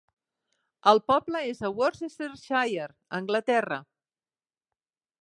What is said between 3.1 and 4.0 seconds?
Anglaterra.